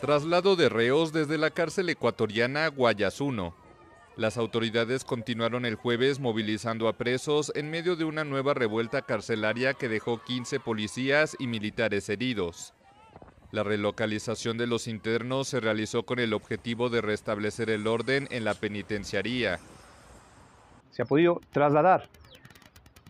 Traslado 0.00 0.54
de 0.54 0.68
reos 0.68 1.12
desde 1.12 1.38
la 1.38 1.50
cárcel 1.50 1.88
ecuatoriana 1.88 2.68
Guayasuno. 2.68 3.52
Las 4.16 4.36
autoridades 4.36 5.04
continuaron 5.04 5.64
el 5.64 5.74
jueves 5.74 6.20
movilizando 6.20 6.86
a 6.86 6.92
presos 6.92 7.50
en 7.56 7.68
medio 7.68 7.96
de 7.96 8.04
una 8.04 8.22
nueva 8.22 8.54
revuelta 8.54 9.02
carcelaria 9.02 9.74
que 9.74 9.88
dejó 9.88 10.22
15 10.22 10.60
policías 10.60 11.36
y 11.40 11.48
militares 11.48 12.08
heridos. 12.08 12.74
La 13.50 13.64
relocalización 13.64 14.56
de 14.56 14.68
los 14.68 14.86
internos 14.86 15.48
se 15.48 15.58
realizó 15.58 16.04
con 16.04 16.20
el 16.20 16.32
objetivo 16.32 16.90
de 16.90 17.00
restablecer 17.00 17.68
el 17.68 17.88
orden 17.88 18.28
en 18.30 18.44
la 18.44 18.54
penitenciaría. 18.54 19.58
Se 20.90 21.02
ha 21.02 21.06
podido 21.06 21.40
trasladar 21.50 22.08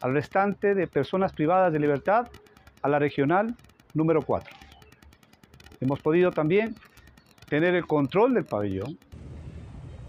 al 0.00 0.14
restante 0.14 0.74
de 0.74 0.88
personas 0.88 1.32
privadas 1.32 1.72
de 1.72 1.78
libertad 1.78 2.26
a 2.82 2.88
la 2.88 2.98
regional 2.98 3.54
número 3.94 4.22
4. 4.22 4.61
Hemos 5.82 5.98
podido 5.98 6.30
también 6.30 6.76
tener 7.48 7.74
el 7.74 7.88
control 7.88 8.34
del 8.34 8.44
pabellón. 8.44 9.00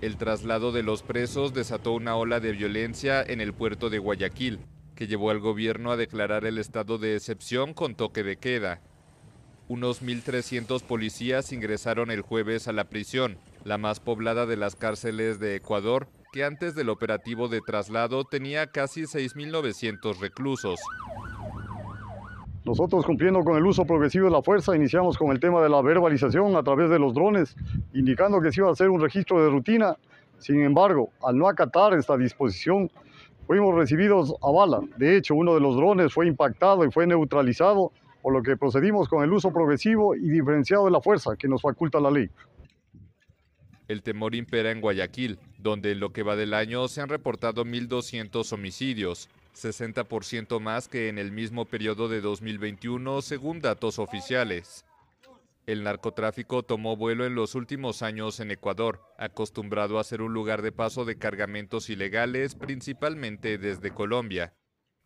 El 0.00 0.16
traslado 0.16 0.70
de 0.70 0.84
los 0.84 1.02
presos 1.02 1.54
desató 1.54 1.92
una 1.92 2.14
ola 2.14 2.38
de 2.38 2.52
violencia 2.52 3.20
en 3.20 3.40
el 3.40 3.52
puerto 3.52 3.90
de 3.90 3.98
Guayaquil, 3.98 4.60
que 4.94 5.08
llevó 5.08 5.30
al 5.30 5.40
gobierno 5.40 5.90
a 5.90 5.96
declarar 5.96 6.44
el 6.44 6.58
estado 6.58 6.98
de 6.98 7.16
excepción 7.16 7.74
con 7.74 7.96
toque 7.96 8.22
de 8.22 8.36
queda. 8.36 8.80
Unos 9.66 10.04
1.300 10.04 10.84
policías 10.84 11.52
ingresaron 11.52 12.12
el 12.12 12.20
jueves 12.20 12.68
a 12.68 12.72
la 12.72 12.84
prisión, 12.84 13.36
la 13.64 13.76
más 13.76 13.98
poblada 13.98 14.46
de 14.46 14.56
las 14.56 14.76
cárceles 14.76 15.40
de 15.40 15.56
Ecuador, 15.56 16.06
que 16.32 16.44
antes 16.44 16.76
del 16.76 16.90
operativo 16.90 17.48
de 17.48 17.60
traslado 17.60 18.22
tenía 18.22 18.68
casi 18.68 19.02
6.900 19.02 20.20
reclusos. 20.20 20.78
Nosotros 22.66 23.06
cumpliendo 23.06 23.44
con 23.44 23.56
el 23.56 23.64
uso 23.64 23.84
progresivo 23.84 24.24
de 24.24 24.32
la 24.32 24.42
fuerza, 24.42 24.74
iniciamos 24.74 25.16
con 25.16 25.30
el 25.30 25.38
tema 25.38 25.62
de 25.62 25.68
la 25.68 25.80
verbalización 25.82 26.56
a 26.56 26.64
través 26.64 26.90
de 26.90 26.98
los 26.98 27.14
drones, 27.14 27.54
indicando 27.94 28.40
que 28.40 28.50
se 28.50 28.60
iba 28.60 28.68
a 28.68 28.72
hacer 28.72 28.90
un 28.90 29.00
registro 29.00 29.40
de 29.40 29.50
rutina. 29.50 29.96
Sin 30.38 30.60
embargo, 30.64 31.10
al 31.22 31.38
no 31.38 31.48
acatar 31.48 31.94
esta 31.94 32.16
disposición, 32.16 32.90
fuimos 33.46 33.72
recibidos 33.76 34.34
a 34.42 34.50
bala. 34.50 34.80
De 34.96 35.16
hecho, 35.16 35.36
uno 35.36 35.54
de 35.54 35.60
los 35.60 35.76
drones 35.76 36.12
fue 36.12 36.26
impactado 36.26 36.84
y 36.84 36.90
fue 36.90 37.06
neutralizado, 37.06 37.92
por 38.20 38.32
lo 38.32 38.42
que 38.42 38.56
procedimos 38.56 39.08
con 39.08 39.22
el 39.22 39.32
uso 39.32 39.52
progresivo 39.52 40.16
y 40.16 40.28
diferenciado 40.28 40.86
de 40.86 40.90
la 40.90 41.00
fuerza 41.00 41.36
que 41.36 41.46
nos 41.46 41.62
faculta 41.62 42.00
la 42.00 42.10
ley. 42.10 42.28
El 43.86 44.02
temor 44.02 44.34
impera 44.34 44.72
en 44.72 44.80
Guayaquil, 44.80 45.38
donde 45.60 45.92
en 45.92 46.00
lo 46.00 46.12
que 46.12 46.24
va 46.24 46.34
del 46.34 46.52
año 46.52 46.88
se 46.88 47.00
han 47.00 47.10
reportado 47.10 47.64
1.200 47.64 48.52
homicidios, 48.52 49.28
60% 49.56 50.60
más 50.60 50.86
que 50.86 51.08
en 51.08 51.18
el 51.18 51.32
mismo 51.32 51.64
periodo 51.64 52.08
de 52.08 52.20
2021, 52.20 53.22
según 53.22 53.60
datos 53.60 53.98
oficiales. 53.98 54.84
El 55.66 55.82
narcotráfico 55.82 56.62
tomó 56.62 56.96
vuelo 56.96 57.26
en 57.26 57.34
los 57.34 57.56
últimos 57.56 58.02
años 58.02 58.38
en 58.38 58.52
Ecuador, 58.52 59.00
acostumbrado 59.18 59.98
a 59.98 60.04
ser 60.04 60.22
un 60.22 60.32
lugar 60.32 60.62
de 60.62 60.70
paso 60.70 61.04
de 61.04 61.18
cargamentos 61.18 61.90
ilegales, 61.90 62.54
principalmente 62.54 63.58
desde 63.58 63.90
Colombia. 63.90 64.54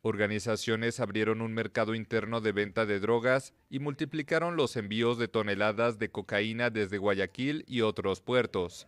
Organizaciones 0.02 0.98
abrieron 0.98 1.42
un 1.42 1.54
mercado 1.54 1.94
interno 1.94 2.40
de 2.40 2.52
venta 2.52 2.86
de 2.86 3.00
drogas 3.00 3.54
y 3.68 3.78
multiplicaron 3.78 4.56
los 4.56 4.76
envíos 4.76 5.16
de 5.18 5.28
toneladas 5.28 5.98
de 5.98 6.10
cocaína 6.10 6.70
desde 6.70 6.98
Guayaquil 6.98 7.64
y 7.66 7.82
otros 7.82 8.20
puertos. 8.20 8.86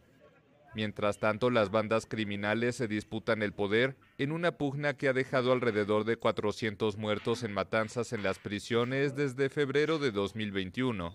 Mientras 0.75 1.19
tanto, 1.19 1.51
las 1.51 1.71
bandas 1.71 2.07
criminales 2.07 2.77
se 2.77 2.89
disputan 2.89 3.43
el 3.43 3.53
poder 3.53 3.97
en 4.17 4.33
una 4.33 4.53
pugna 4.53 4.95
que 4.95 5.09
ha 5.09 5.13
dejado 5.13 5.53
alrededor 5.53 6.05
de 6.05 6.17
400 6.17 6.97
muertos 6.97 7.43
en 7.43 7.53
matanzas 7.53 8.13
en 8.13 8.23
las 8.23 8.39
prisiones 8.39 9.15
desde 9.15 9.51
febrero 9.51 9.99
de 9.99 10.13
2021. 10.13 11.15